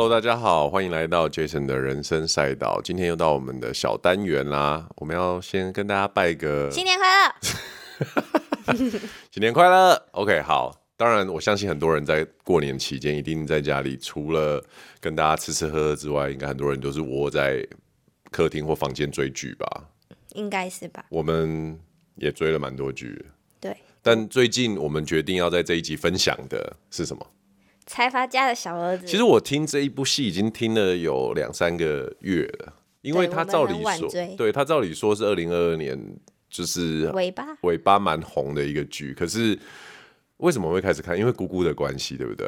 [0.00, 2.80] Hello，大家好，欢迎来到 Jason 的人生赛道。
[2.84, 8.78] 今天又到我们的小单元啦，我们要先跟大家拜个新年快乐，
[9.32, 10.00] 新年快乐。
[10.12, 14.64] OK，好，当然我相信很多人在过年期间一定在家里，除了
[15.00, 17.66] 跟大家吃吃喝喝之外，应该很多人都是窝在
[18.30, 19.66] 客厅或房间追剧吧？
[20.34, 21.04] 应该是吧？
[21.08, 21.76] 我们
[22.14, 23.26] 也追了蛮多剧。
[23.60, 27.26] 对，但最近我们决定要在这一集分享的是什么？
[27.88, 29.04] 财阀家的小儿子。
[29.06, 35.98] 其实我听这一部戏已经听了有两三个月了，因为他照理说，对他照理说是二零二二年，
[36.48, 39.12] 就是尾巴尾巴蛮红的一个剧。
[39.14, 39.58] 可是
[40.36, 41.18] 为什么会开始看？
[41.18, 42.46] 因为姑姑的关系，对不对？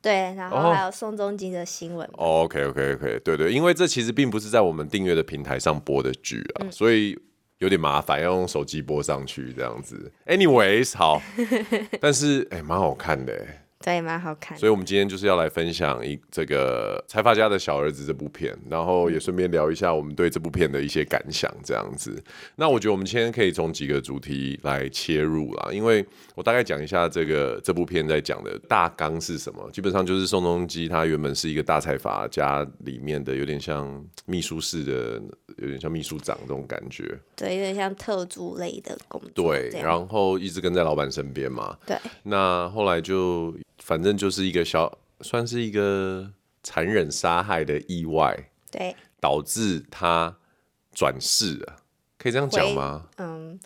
[0.00, 2.08] 对，然后还有宋仲基的新闻。
[2.12, 7.18] 哦，OK OK OK，对对，因为这其实并不是在我们订阅的平台上播的剧啊，嗯，所以
[7.58, 10.10] 有点麻烦，要用手机播上去这样子。
[10.26, 11.20] Anyways，好，
[12.00, 13.46] 但是哎，蛮好看的。
[13.84, 14.58] 对，蛮好看。
[14.58, 22.20] 所以，我们今天就是要来分享一这个财阀家的小儿子这部片，然后也顺便聊一下我们对这部片的一些感想，这样子。
[22.56, 29.70] 那我觉得我们今天可以从几个主题来切入啦，因为我大概讲一下这个这部片在讲的大纲是什么。
[29.70, 35.22] 基本上就是宋仲基他原本是一个大财阀家里面的，有点像秘书室的，
[35.58, 37.16] 有点像秘书长这种感觉。
[37.36, 39.54] 对，有点像特助类的工作。
[39.54, 41.78] 对，然后一直跟在老板身边嘛。
[41.86, 41.96] 对。
[42.24, 43.54] 那后来就。
[43.78, 46.30] 反正就是一个小，算是一个
[46.62, 50.36] 残忍杀害的意外，对，导致他
[50.92, 51.76] 转世了，
[52.18, 53.06] 可以这样讲吗？
[53.16, 53.58] 嗯，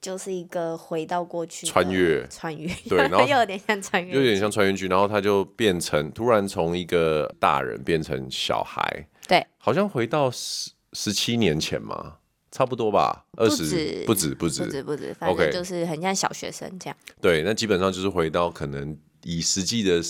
[0.00, 12.18] 就是一个回到过去，穿越，穿越，对，然后 又有点像穿越，又有点像穿越剧，然后他就变成突然从一个大人变成小孩，对，好像回到十十七年前嘛，
[12.50, 14.64] 差不多吧，二十不止不止。
[14.64, 18.96] 不止不止，反正就是很像小学生这样，对，那基本上就是回到可能。
[19.28, 20.00] 以实际的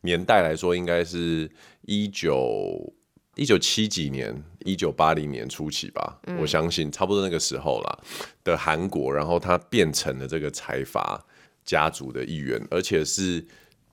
[0.00, 1.50] 年代来说，应该是
[1.82, 2.90] 一九
[3.34, 6.18] 一九七几年，一九八零年初期吧。
[6.26, 6.38] 嗯。
[6.40, 7.98] 我相信差不多那个时候啦
[8.42, 11.22] 的韩国，然后他变成了这个财阀
[11.66, 13.46] 家族的一员，而且是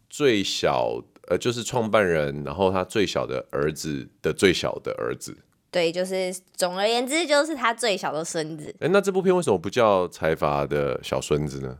[0.09, 5.35] 最小，呃，就是创办人，然后他最小的儿子的最小的儿子。
[5.71, 8.73] 对，就是总而言之，就是他最小的孙子。
[8.79, 11.79] 哎，那这部片为什么不叫财阀的小孙子呢？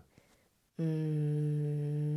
[0.79, 2.12] 嗯，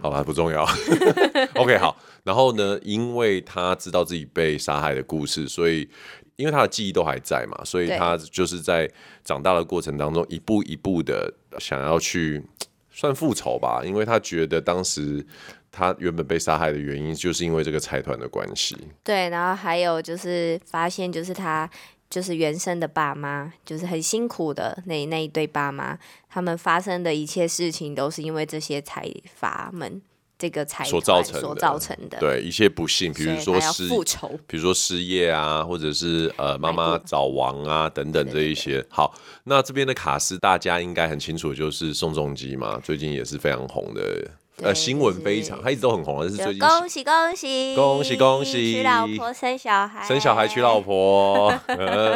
[0.00, 0.66] 好吧，不重要。
[1.56, 1.96] OK，好。
[2.24, 5.88] 然后呢，因为他知道自己被杀害的故事，所以
[6.36, 8.90] 因为他的记忆都还在嘛，所以他就是在
[9.24, 12.42] 长大的过程当中，一步一步的想要去
[12.90, 13.82] 算复仇吧。
[13.84, 15.24] 因为他觉得当时
[15.72, 18.76] 他原本被杀害的原因，就是因为这个财团的关系。
[19.02, 21.68] 对，然后还有就是发现，就是他。
[22.10, 25.96] 就是原生的爸妈，就是很辛苦的那那一对爸妈，
[26.28, 30.02] 他们发生的一切事情都是因为这些财阀们
[30.36, 32.18] 这个财所造成所造成的。
[32.18, 38.72] 对一些不幸，比如说失复仇，比如说失业啊，或者是呃妈妈早亡啊等等这一些。
[38.72, 38.86] 对对对。
[38.90, 44.28] 好，那这边的卡斯大家应该很清楚，就是宋仲基嘛，最近也是非常红的。
[44.62, 52.14] 呃，新闻非常，他一直都很红，但是最近恭喜恭喜恭喜恭喜娶老婆生小孩，生小孩娶老婆， 呃，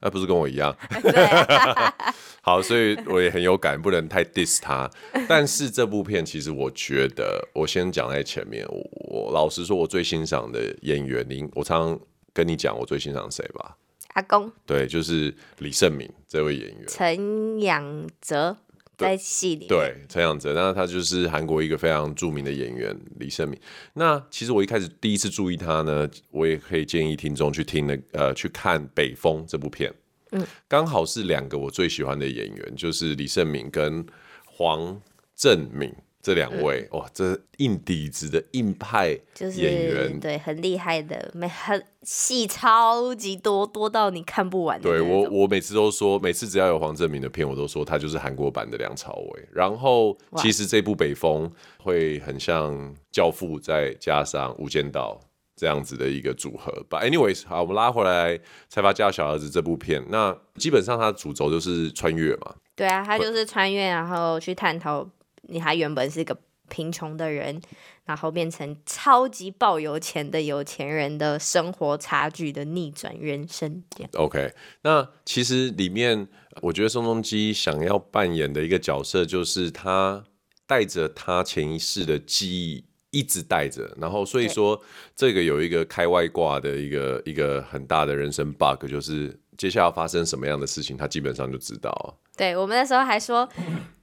[0.00, 0.74] 哎、不是跟我一样？
[2.42, 4.88] 好，所以我也很有感，不能太 diss 他。
[5.28, 12.00] 但是这部片其实我觉得，我先讲在前面，我，我老实说，我最欣赏的演员，您，我常常
[12.32, 13.76] 跟你讲，我最欣赏谁吧？
[14.14, 18.56] 阿公，对，就是李胜敏这位演员，陈仰哲。
[19.00, 23.58] 在戏里，对陈仰哲，那他就是韩国一个非常著名的演员李胜敏。
[23.94, 29.92] 那其实我一开始第一次注意他呢，我也可以建议听众去听那呃去看《北风》这部片，
[30.32, 34.04] 嗯，刚好是两个我最喜欢的演员，就是李胜敏跟
[34.46, 35.00] 黄
[35.34, 35.92] 正敏。
[36.22, 44.78] 这两位、嗯、哇，这硬底子的硬派演员，就是、对，很厉害的，没很戏超级多，多到你看不完。
[44.80, 49.48] 对我，我每次都说，每次只要有黄正明的片，我都说他就是韩国版的梁朝伟。
[49.50, 51.48] 然后，其实这部《北风》
[51.82, 52.74] 会很像
[53.10, 55.18] 《教父》，再加上《无间道》
[55.56, 56.70] 这样子的一个组合。
[56.90, 58.36] But anyways，好，我们拉回来
[58.68, 62.56] 《财阀家小儿子》这部片，那基本上它的主轴就是穿越嘛。
[62.76, 65.08] 对啊，他就是穿越，然后去探讨。
[65.50, 66.36] 你还原本是一个
[66.68, 67.60] 贫穷的人，
[68.04, 73.82] 然后变成超级爆有钱的有钱人的生活差距的逆转人生。
[74.14, 76.28] OK，那其实里面
[76.62, 80.22] 我觉得宋仲基想要扮演的一个角色，就是他
[80.66, 84.80] 带着他前一世的记忆一直带着，然后所以说
[85.16, 92.16] 这个有一个开外挂的一个一个很大的人生 bug，就是接下来要发生什么样的事情，他基本上就知道。
[92.36, 93.48] 对，我们那时候还说。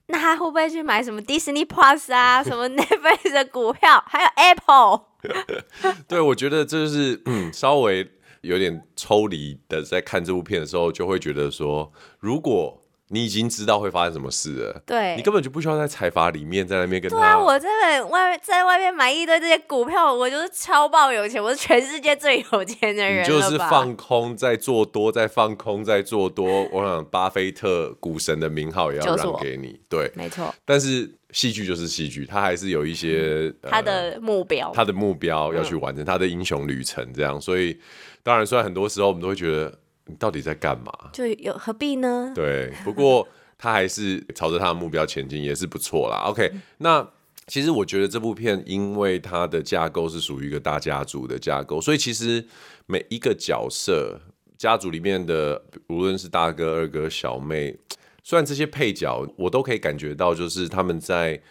[0.07, 5.05] 那他会不会去买什么 Disney Plus 啊，什么 Netflix 的股票，还有 Apple？
[6.07, 8.09] 对，我觉得这就是嗯， 稍微
[8.41, 12.81] 有点抽离的，在看这部片的时候，就会觉得说，如果。
[13.09, 17.17] 你已经知道会发生什么事了，对，你根本就不需要在财阀里面在那边跟他。
[17.17, 23.23] 对啊，我在外在外面买一堆这些股票，我就是超爆有钱，我是全世界最有钱的人。
[23.23, 26.65] 你就是放空再做多，再放空再做多。
[26.71, 30.53] 我想巴菲特股神的名号也要让给你，对，没错。
[30.65, 37.39] 但是戏剧就是戏剧，他还是有一些、嗯呃、他的目标，他的目标要去完成、嗯、他的英雄旅程，这样。
[37.39, 37.79] 所以
[38.21, 39.73] 当然，虽然很多时候我们都会觉得。
[40.07, 40.91] 你到底在干嘛？
[41.13, 42.31] 就有何必呢？
[42.33, 43.27] 对，不过
[43.57, 46.23] 他还是 朝着他的目标前进，也是不错啦。
[46.27, 47.07] OK，那
[47.47, 52.45] 其实我觉得这部片，因为它的架构是属于一个大家族的架构，所以其实
[52.87, 54.19] 每一个角色，
[54.57, 57.77] 家族里面的，无论是大哥、二哥、小妹，
[58.21, 61.41] 虽然这些配角，我都可以感觉到，就是他们在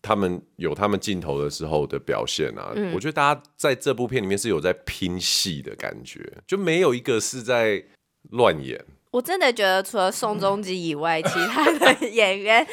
[0.00, 2.72] 他们有他们镜头的时候的表现啊。
[2.76, 7.84] 嗯，我觉得大家在这部片里面是有在拼戏的感觉，就没有一个是在。
[8.30, 8.78] 乱演，
[9.10, 12.64] 我真的觉得除了宋仲基以外，嗯、其他的演员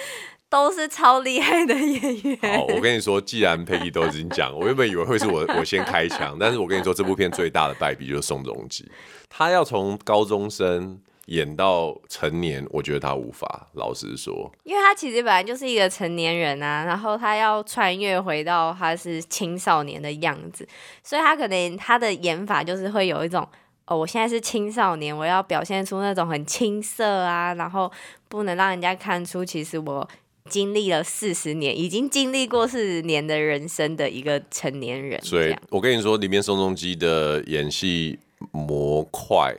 [0.49, 2.37] 都是超厉害的演员。
[2.41, 8.87] 好，我跟你说，既然佩奇都已经讲，我原本以为会是我 我先开枪，但是我跟你说，这部片最大的败笔就是宋仲基，
[9.29, 13.67] 他要从高中生演到成年，我觉得他无法。
[13.73, 20.67] 老实说，因为他其实本来就是一个成年人啊，然后他要穿越回到他是青少年的样子，
[21.03, 23.47] 所以他可能他的演法就是会有一种。
[23.87, 27.91] 哦，我现在是青少年，我要表现出那种很青涩啊，然后
[28.27, 30.07] 不能让人家看出其实我
[30.49, 35.21] 经历了四十年，已经经历过四十年的人生的一个成年人。
[35.21, 38.19] 所以我跟你说，里面宋仲基的演戏
[38.51, 39.55] 模块，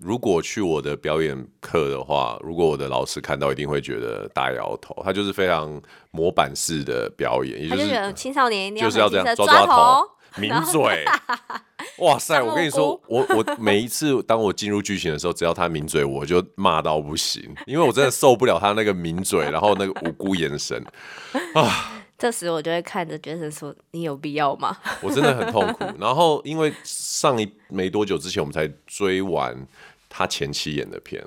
[0.00, 5.00] 如果去我的表演课的话，如果我的老师看到，一定会觉得大摇头。
[5.04, 5.80] 他就是非常
[6.10, 10.08] 模板式的表演，也就是，青少年一定要就是要这样抓抓头、
[10.40, 11.04] 抿嘴。
[11.98, 12.40] 哇塞！
[12.42, 20.82] 我跟你说，我我每一次当我进入剧情的时候，只要他抿嘴，我就骂到不行，因为我真的受不了他那个抿嘴，然后那个无辜眼神
[21.54, 22.02] 啊。
[22.18, 25.84] 这时我就会看着觉得说：“你有必要吗？”我真的很 痛苦。
[25.98, 29.66] 然后因为上一没多久之前，我们才追完
[30.08, 31.22] 他前妻演的片，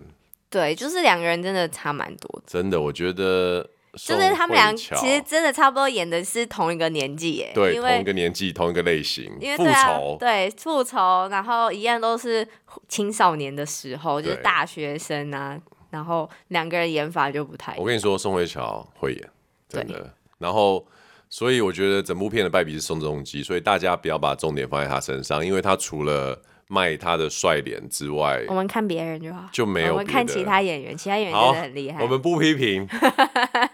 [0.49, 2.43] 对，就是两个人真的差蛮多的。
[2.47, 3.69] 真的，我觉得。
[3.97, 12.47] 就是他们俩其实真的差不多演的是同一个年纪耶，对，同一个年纪，同一个类型，因为复仇，对，复仇，然后一样都是
[12.87, 15.57] 青少年的时候，就是大学生啊，
[15.89, 17.81] 然后两个人演法就不太一样。
[17.81, 19.29] 我跟你说，宋慧乔会演，
[19.69, 20.13] 真的。
[20.37, 20.85] 然后，
[21.29, 26.41] 所以我觉得整部片的败笔是宋仲基，所以大家不要把重点放在他身上，因为他除了。
[26.67, 29.91] 卖他的帅脸之外，我们看别人就好，就没有。
[29.91, 32.01] 我们看其他演员，其他演员真的很厉害。
[32.01, 32.87] 我们不批评。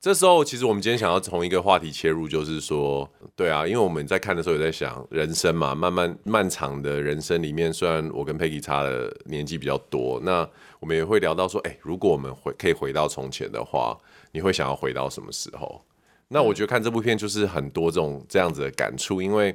[0.00, 3.06] 这时候，其实我们今天想要从一个话题切入，就是说，
[3.36, 10.48] 对啊，因为我们在看的时候也在想，人生嘛，漫漫漫长的人生里面，虽然我跟 Peggy 差的年纪比较多，那
[10.78, 13.94] 我们也会聊到说，哎、如果我们回可以回到从前的话，
[14.32, 15.84] 你会想要回到什么时候？
[16.28, 19.54] 那我觉得看这部片就是很多这种这样子的感触，因为。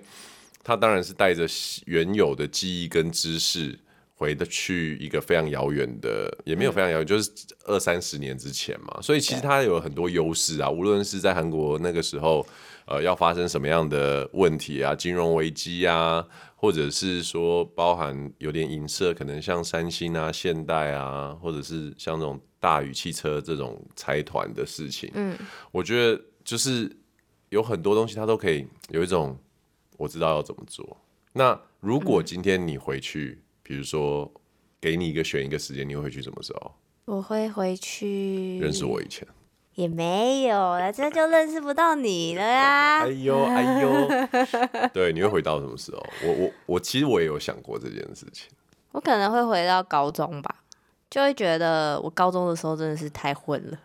[0.68, 1.46] 他当然是带着
[1.86, 3.78] 原有的记忆跟知识
[4.16, 7.30] 回的去一个非常遥远的，也没有非常遥远，就是
[7.66, 9.00] 二三十年之前嘛。
[9.02, 12.46] 所以其实它有很多优势啊，无论是在韩国那个时候，
[12.86, 25.12] 呃，要发生什么样的问题啊，金融危机啊，或者是说包含有点影射，可能像三星啊、现代啊，或者是像这种大宇汽车这种财团的事情。
[25.14, 25.38] 嗯，
[25.72, 26.90] 我觉得就是
[27.50, 29.38] 有很多东西，它都可以有一种。
[29.98, 30.98] 我知道要怎么做。
[31.32, 34.32] 那如果今天你回去，比、嗯、如说
[34.80, 36.72] 给你一个选一个时间，你会回去什么时候？
[37.06, 39.28] 我会回去认识我以前。
[39.74, 43.02] 也没有了，这就认识不到你了呀。
[43.02, 43.90] 哎呦哎呦，
[44.94, 46.06] 对，你会回到什么时候？
[46.24, 48.50] 我我我其实我也有想过这件事情。
[48.92, 50.62] 我可能会回到高中吧。
[51.08, 53.78] 就会觉得我高中的时候真的是太混了，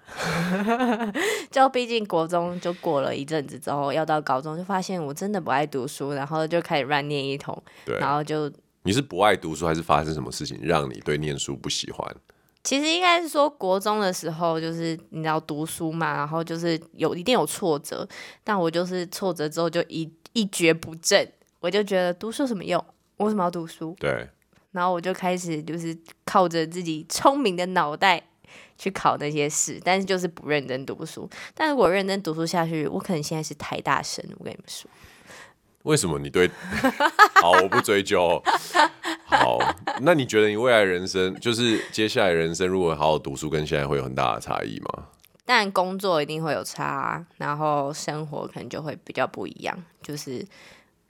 [1.50, 7.56] 就毕竟国中就过了一阵子之后，要到高中就发现我真的不爱读书，然后就开始乱念一通。
[8.00, 8.50] 然后就
[8.82, 12.16] 你是不爱读书，还是发生什么事情让你对念书不喜欢？
[12.62, 18.06] 其实应该是说国中的时候，就是你要读书嘛，然后就是有一定有挫折，
[18.44, 21.26] 但我就是挫折之后就一一蹶不振，
[21.60, 22.82] 我就觉得读书有什么用？
[23.16, 23.96] 我为什么要读书？
[23.98, 24.28] 对。
[24.72, 28.22] 然后我就开始就是靠着自己聪明的脑袋
[28.78, 31.28] 去考那些试，但是就是不认真读书。
[31.54, 34.24] 但如果认真读书下去，我可能现在是台大生。
[34.38, 34.88] 我跟你们说，
[35.82, 36.50] 为什么你对？
[37.40, 38.42] 好，我不追究。
[39.26, 39.58] 好，
[40.02, 45.06] 那你觉得你未来人生，就是接下来人生，如果好好读书，跟现在会有很大的差异吗？
[45.44, 50.46] 但工作一定会有差，然后生活可能就会比较不一样，就是。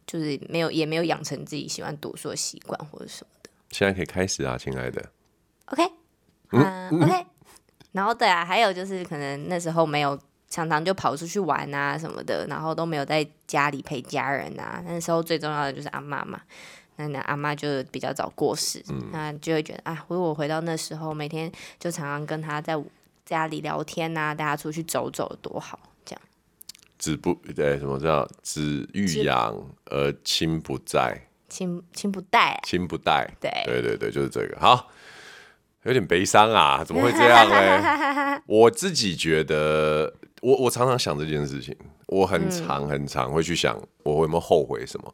[0.06, 3.50] 就是没有也没有养成自己喜欢读书的习惯或者什么的。
[3.70, 5.00] 现在可以开始啊，亲爱的。
[5.66, 5.84] OK，
[6.50, 7.26] 嗯，OK。
[7.92, 10.18] 然后对啊，还有就是可能那时候没有
[10.50, 14.82] 常常就跑出去玩啊什么的，然后都没有在家里陪家人啊。
[14.84, 16.40] 那时候最重要的就是阿妈嘛，
[16.96, 22.76] 那那阿妈就比较早过世，嗯、那就会觉得啊，如果我回到那时候，每天就常常跟她在
[23.24, 26.20] 家里聊天啊，大家出去走走多好，这样。
[26.98, 29.54] 子不对，什么叫子欲养
[29.86, 31.16] 而亲不在？
[31.48, 33.28] 亲亲不待，亲不待。
[33.40, 34.58] 对对对对，就是这个。
[34.60, 34.90] 好。
[35.84, 38.42] 有点悲伤啊，怎么会这样呢？
[38.46, 41.74] 我自己觉得，我我常常想这件事情，
[42.06, 45.12] 我很常很常会去想，我有没有后悔什么？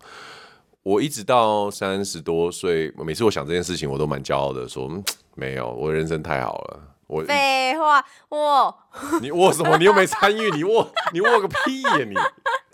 [0.82, 5.04] 我一直到三十多岁，每次我想这件事情，我都蛮骄傲的，说、嗯、
[5.34, 6.80] 没有，我人生太好了。
[7.06, 8.76] 我废话，我
[9.22, 9.78] 你握什么？
[9.78, 12.14] 你又没参与，你握你握个屁呀、啊、你！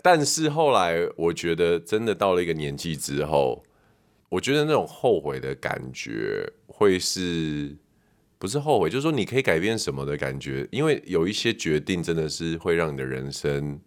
[0.01, 3.63] 但是后来，我觉得真的到了一个年纪之后，
[4.29, 7.77] 我觉得那种后悔的感觉会是。
[8.43, 13.79] 不是后悔，就是说你可以改变什么的感觉，因为有一些决定真的是会让你的人生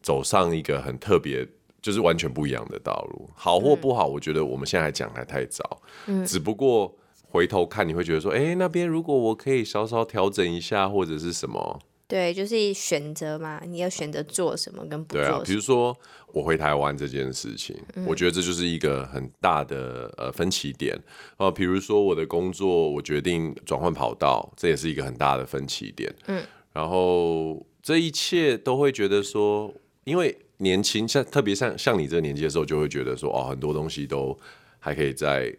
[0.00, 1.46] 走上一个很特别，
[1.82, 3.28] 就是完全不一样的道路。
[3.34, 5.82] 好或不好，我觉得我们现在还讲还太早。
[6.06, 11.78] 嗯，只不过回头看，你会觉得说，哎，那边如果我可以稍稍调整一下，或者是什么。
[12.08, 15.36] 对，就是选择嘛，你要选择做什么跟不做什么。
[15.36, 15.94] 对啊，比如说
[16.32, 20.98] 我回台湾这件事情，嗯，我觉得这就是一个很大的呃分歧点
[21.36, 21.52] 哦。
[21.52, 26.10] 比如说我的工作，我决定转换跑道，这也是一个很大的分歧点。
[26.28, 29.70] 嗯，然后这一切都会觉得说，
[30.04, 34.34] 因为年轻，像特别像像你这个年纪的时候，就会觉得说，哦，很多东西都
[34.78, 35.54] 还可以再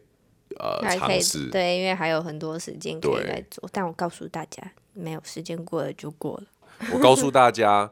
[0.58, 1.48] 呃尝试。
[1.52, 3.70] 对，因为还有很多时间可以来做。
[3.72, 4.74] 但我告诉大家。
[4.94, 6.44] 没有时间过了就过了。
[6.94, 7.90] 我告诉大家，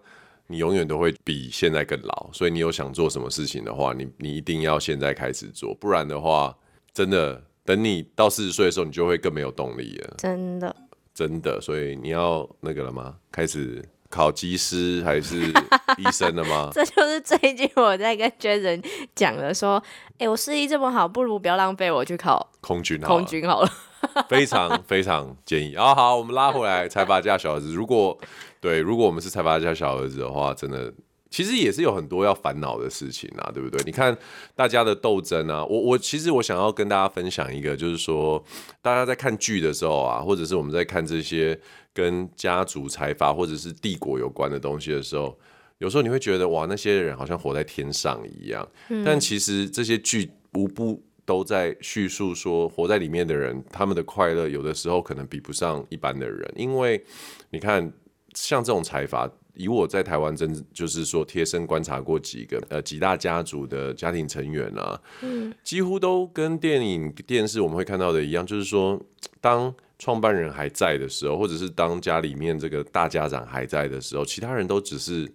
[0.47, 6.55] 你永远都会比现在更老，所以你有想做什么事情的话，你你一定要现在开始做，不然的话，
[6.93, 10.15] 真的等你到四十岁的时候，你就会更没有动力了。
[10.17, 10.73] 真的，
[11.13, 13.15] 真的，所以你要那个了吗？
[13.29, 15.51] 开始考机师还是
[15.99, 16.69] 医生了吗？
[16.71, 18.81] 这就是最近我在跟 Jason
[19.13, 23.69] 讲的，说，哎、欸，我视力这么好，不如不要浪费我去考空军，空军好了。
[24.29, 25.93] 非常非常建议啊！
[25.93, 27.73] 好，我们拉回来财阀家小儿子。
[27.73, 28.17] 如果
[28.59, 30.93] 对，如果我们是财阀家小儿子的话，真的
[31.29, 33.81] 其实也是有很多要烦恼的事情啊，对不对？
[33.85, 34.17] 你看
[34.55, 38.43] 大家的斗争啊，我我其实我想要跟大家分享一个，就是说
[38.81, 41.59] 大家在看剧的时候啊，或者是我们在看这些
[41.93, 45.37] 跟家族财阀或者是帝国有关的东西的时候，
[45.77, 51.03] 有时候你会觉得哇，那些人好像活在天上一样，嗯、但其实这些剧无不。
[51.27, 57.03] 都在叙述说，活在里面的人，他们的快乐有的时候可能比不上一般的人，因为
[57.50, 57.91] 你看，
[58.34, 68.98] 像这种财阀，以我在台湾真就是说贴身观察过几个呃几大家族的家庭成员啊，嗯，几乎都跟电影电视我们会看到的一样，就是说，
[69.41, 75.29] 当创办人还在的时候，或者是当家里面这个大家长还在的时候，其他人都只是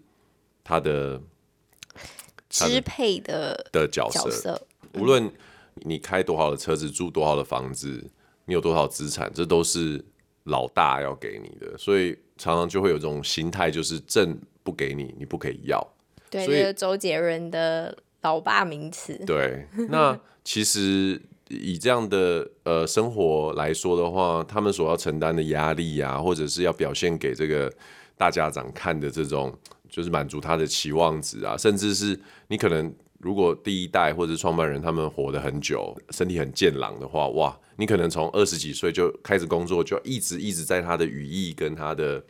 [0.64, 1.20] 他的
[2.48, 4.58] 支配的的角色，
[4.94, 5.30] 无论。
[5.84, 8.10] 你开多少的车子，住多少的房子，
[8.44, 10.04] 你有多少资产，这都是
[10.44, 15.84] 老大要给你的，所以常常就会有这种心态，就是朕不给你，你不可以要。
[16.30, 19.18] 对，这个周杰伦的老爸名词。
[19.26, 27.72] 对，那其实以这样的呃生活来说的话，他们所要承担的压力啊，或者是要表现给这个
[28.16, 29.52] 大家长看的这种，
[29.88, 32.94] 就是满足他的期望值啊，甚至是你可能。
[33.22, 42.20] 如果第一代或者创办人他们活得很久，身体很健朗的话，哇，你可能从二十几岁就开始工作，就一直一直在他的羽翼跟他的，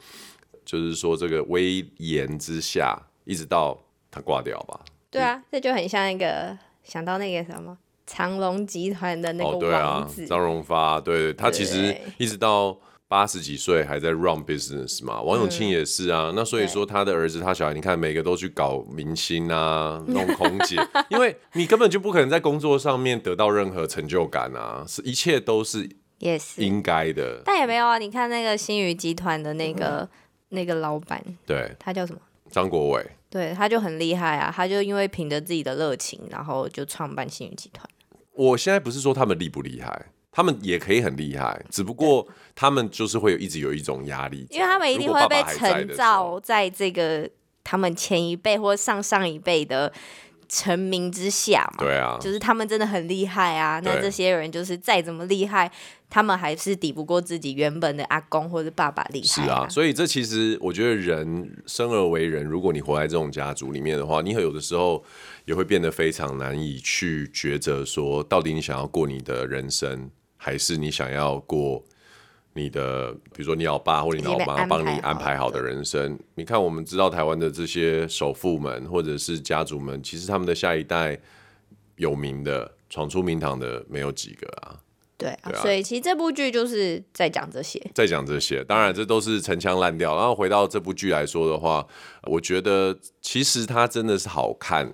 [0.66, 4.78] 就是说这个威严之下，一直到他挂掉吧。
[5.10, 12.78] 对啊，这就很像一个想到那个什么长隆集团的那个王子，哦对啊，张荣发，对，他其实一直到。
[13.12, 15.20] 八十几岁还在 run business 嘛？
[15.20, 16.30] 王永庆也是啊。
[16.30, 20.76] 嗯、那所以说他的儿子、他小孩，你看每个都去搞明星啊， 弄空姐，
[21.10, 25.86] 因为你根本就不可能在工作上面得到任何成就感啊，是一切都是
[26.20, 27.42] 也是应该的。
[27.44, 30.08] 但也没有啊，你看那个新宇集团的那个、嗯、
[30.48, 32.20] 那个老板，对，他叫什么？
[32.50, 33.06] 张国伟。
[33.28, 37.86] 对，他就很厉害啊，他就因为凭着自己的热情，然后就创办新宇集团。
[38.32, 40.06] 我现在不是说他们厉不厉害。
[40.32, 47.28] 他们也可以很厉害，只不过他们就是会有一直有一种压力，因为他们一定会被承造在这个
[47.62, 49.92] 他们前一辈或上上一辈的
[50.48, 51.84] 成名之下嘛。
[51.84, 53.78] 对啊，就是他们真的很厉害啊。
[53.84, 55.70] 那这些人就是再怎么厉害，
[56.08, 59.44] 他们还是抵不过自己原本的阿公或者爸爸厉害啊。
[59.44, 65.02] 是啊，所以这其实我觉得人生而为人，如果你活在这种家族里面的话，你有的时候
[65.44, 70.10] 也会变得非常难以去抉择，说到底你想要过你的人生，
[70.42, 71.80] 还是你想要过。
[72.54, 81.18] 你的，比如说你老爸或你老妈帮你安排好的人生，你看，我们知道台湾的这些首富们或者是家族们，其实他们的下一代
[81.96, 84.76] 有名的、闯出名堂的没有几个啊。
[85.16, 88.62] 对啊，对啊，所以其实这部剧就是在讲这些，在讲这些。
[88.64, 90.14] 当然，这都是陈腔滥调。
[90.14, 91.86] 然后回到这部剧来说的话，
[92.24, 94.92] 我觉得其实它真的是好看。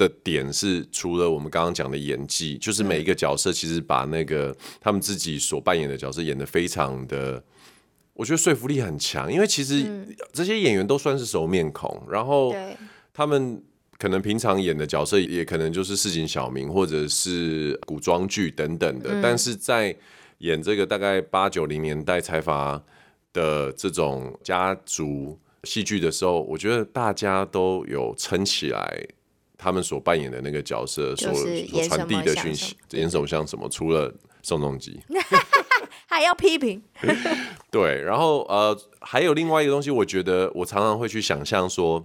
[0.00, 7.42] 的点是，除了我们刚刚讲的演技，就是每一个角色其实把那个他们自己所扮演的角色演得非常的，
[8.14, 9.30] 我觉得说服力很强。
[9.30, 9.84] 因为其实
[10.32, 12.54] 这些演员都算是熟面孔，然后
[13.12, 13.62] 他们
[13.98, 19.94] 可能平常演的角色也可能就是市井小民或者是古装剧等等的，但是在
[20.38, 22.82] 演这个大概八九零年代财阀
[23.34, 29.06] 的这种家族戏剧的时候，我觉得大家都有撑起来。
[29.62, 33.68] 他们所扮演的那个角色所所传递的讯息，演什么像什么？
[33.68, 34.10] 除了
[34.42, 34.98] 宋仲基，
[36.08, 36.82] 还要批评。
[37.70, 42.02] 对，然后呃，还有另外一个东西，我觉得我常常会去想象说，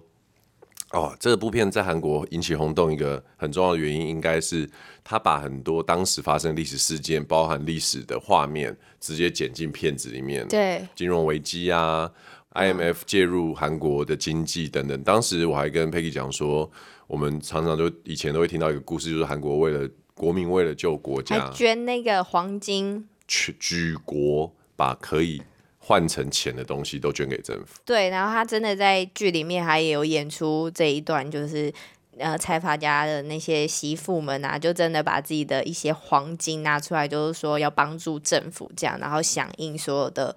[0.91, 4.69] 哦，这部片在韩国引起轰动，一个很重要的原因，应该是
[5.01, 10.45] 他把很多当时发生历史事件，包含历史的画面，直接剪进片子里面。
[10.49, 12.11] 对，金融危机啊
[12.53, 15.01] ，IMF 介入韩国的经济等等。
[15.03, 16.69] 当时我还跟 Peggy 讲说。
[17.07, 25.41] 我们常常就以前都会听到一个故事，就是韩国为了国民为了救国家，捐那个黄金，举举国把可以
[25.77, 27.79] 换成钱的东西都捐给政府。
[27.85, 31.71] 对，然后他真的在剧里面还有演出这一段，就是
[32.17, 40.35] 呃财阀家的那些媳妇们啊，就真的把自己的一些黄金拿出来，就是说要帮助政府这样，然后响应所有的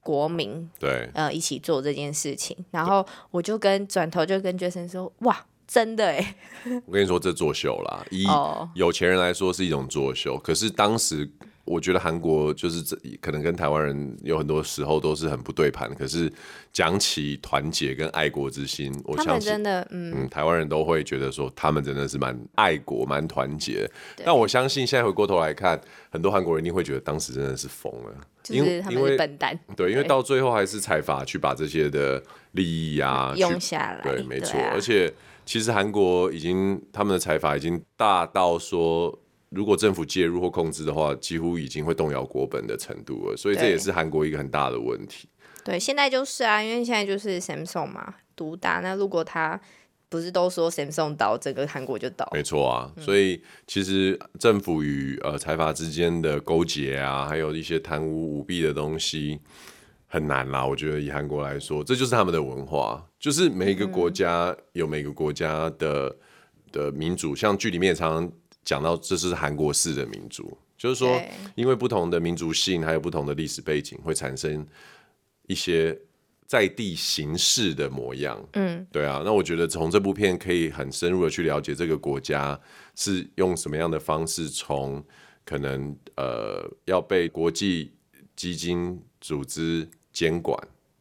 [0.00, 2.54] 国民，对，呃一起做这件事情。
[2.72, 5.46] 然后我就跟转头就跟 Jason 说，哇。
[5.66, 6.34] 真的哎，
[6.86, 8.26] 我跟你说，这作秀啦，以
[8.74, 10.38] 有钱人来说是一种作秀。
[10.38, 11.28] 可是当时，
[11.64, 15.92] 我觉得韩国就是这可能跟台湾人有很多时候都是很不对盘。
[15.94, 16.30] 可是
[16.72, 23.90] 讲起团结跟爱国之心，我相信真的，嗯，嗯，台湾人都会觉得说他们真的是蛮爱国、蛮团结。
[24.22, 28.14] 但我相信现在回过头来看，很多韩国人一定会觉得当时真的是疯了，
[28.50, 29.58] 因为他们是笨蛋。
[29.74, 32.22] 对，因为到最后还是财阀去把这些的
[32.52, 35.10] 利益啊用下来，对，没错，而且。
[35.46, 39.18] 其实韩国已经他们的财阀已经大到说，
[39.50, 43.36] 如果政府介入或控制的话，几乎已经会动摇国本的程度了。
[43.36, 45.28] 所以这也是韩国一个很大的问题。
[45.64, 48.80] 对，现在就是啊，因为现在就是 Samsung 嘛独大。
[48.80, 49.60] 那如果他
[50.08, 52.28] 不是都说 Samsung 倒，整个韩国就倒。
[52.32, 59.40] 没错啊，所以其实政府与呃财阀之间的勾结啊，还有一些贪污舞弊的东西。
[60.14, 66.14] 很难啦，我觉得以韩国来说，这就是他们的文化，就是每一个国家有每个国家的、嗯、
[66.70, 68.32] 的民主，像剧里面也常常
[68.64, 71.20] 讲到，这是韩国式的民主，就是说，
[71.56, 74.64] 因为不同的民族性，还有不同的历史背景，会产生
[75.48, 75.98] 一些
[76.46, 78.40] 在地形式的模样。
[78.52, 82.56] 嗯，对啊，那我觉得从这部片可以很深入的去了解这个国家
[82.94, 85.04] 是用什么样的方式，从
[85.44, 87.90] 可能呃要被国际
[88.36, 89.88] 基金组织。
[90.14, 90.56] 监管，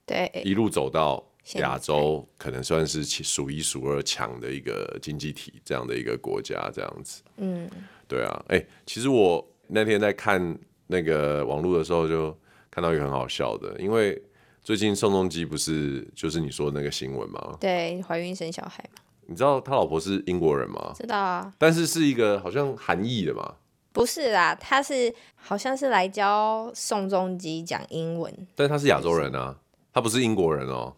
[0.06, 1.23] 对，一路走到
[1.56, 7.21] 亚洲，可能算是数一数二强的一个经济体，这样的一个国家，这样子。
[7.38, 7.69] 嗯，
[8.08, 12.36] 对啊，哎、欸，其实我那天在看那个网络的时候，就
[12.71, 14.21] 看到一个很好笑的，因为
[14.63, 17.56] 最近宋仲基不是就是你说的那个新闻吗？
[17.60, 19.02] 对，怀孕生小孩嘛。
[19.26, 20.91] 你知道他老婆是英国人吗？
[20.95, 23.56] 知道啊，但是是一个好像韩裔的嘛。
[23.94, 29.56] 不是啦，他是好像是来教宋仲基讲英文，但他是亚洲人啊，
[29.94, 30.96] 他不是英国人哦。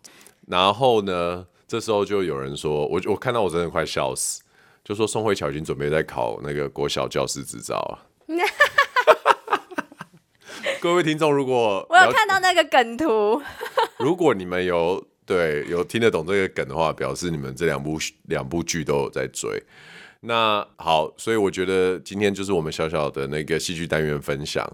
[0.48, 4.42] 然后呢，这时候就有人说，我我看到我真的快笑死，
[4.84, 8.08] 就说宋慧乔已经准备在考那个国小教师执照啊。
[10.80, 13.42] 各位听众，如果 我有看到那个梗图，
[14.00, 19.62] 如果你们有对有听得懂这个梗的话，表示你们这两部两部剧都有在追。
[20.26, 24.68] 那好，所以我觉得今天就是我们小小的那个戏剧单元分享。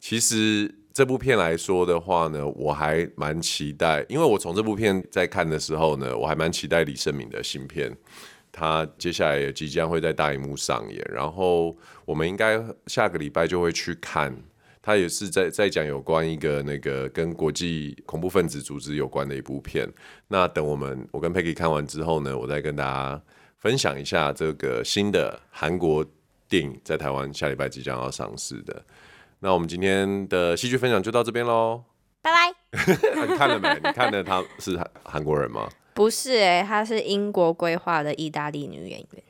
[0.00, 7.96] 其实这部片来说的话呢，我还蛮期待，因为我从这部片在看的时候呢，我还蛮期待李胜敏的新片，
[8.50, 14.36] 他接下来也即将会在大荧幕上演，然后我们应该下个礼拜就会去看，
[14.82, 19.88] 他也是在在讲有关一个那个跟国际恐怖分子组织有关的一部片。
[20.26, 23.22] 那等我们我跟 Peggy 看完之后呢，我再跟大家。
[23.60, 26.04] 分享一下这个新的韩国
[26.48, 28.82] 电影在台湾下礼拜即将要上市的。
[29.40, 31.82] 那我们今天的戏剧分享就到这边喽，
[32.22, 32.54] 拜拜。
[33.28, 33.74] 你看了没？
[33.84, 35.68] 你看了他是韩韩国人吗？
[35.92, 39.22] 不是哎、欸，他是英国规划的意大利女演员。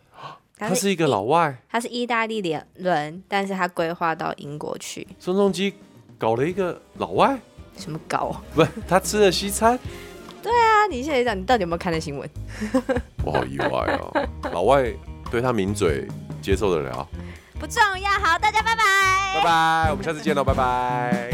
[0.56, 5.08] 他是一个老外，他是意大利的人，但是他规划到英国去。
[5.18, 5.74] 宋仲基
[6.18, 7.36] 搞了一个老外，
[7.76, 8.40] 什么搞？
[8.54, 9.76] 不是他吃了西餐。
[10.42, 12.28] 对啊，你现在讲，你到底有没有看那新闻？
[13.24, 13.66] 我好意外
[13.98, 14.84] 哦， 老外
[15.30, 16.06] 对他抿嘴
[16.42, 17.06] 接受得了？
[17.58, 18.82] 不重要，好，大家拜拜，
[19.34, 21.29] 拜拜，我们下次见喽，拜拜。